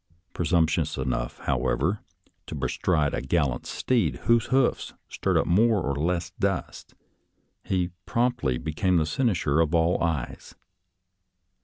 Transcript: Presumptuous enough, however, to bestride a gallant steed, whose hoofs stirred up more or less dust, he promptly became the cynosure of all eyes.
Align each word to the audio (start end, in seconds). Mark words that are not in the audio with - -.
Presumptuous 0.33 0.97
enough, 0.97 1.37
however, 1.41 1.99
to 2.47 2.55
bestride 2.55 3.13
a 3.13 3.21
gallant 3.21 3.67
steed, 3.67 4.15
whose 4.25 4.47
hoofs 4.47 4.95
stirred 5.07 5.37
up 5.37 5.45
more 5.45 5.79
or 5.79 5.93
less 5.95 6.31
dust, 6.39 6.95
he 7.63 7.91
promptly 8.07 8.57
became 8.57 8.97
the 8.97 9.05
cynosure 9.05 9.59
of 9.61 9.75
all 9.75 10.01
eyes. 10.01 10.55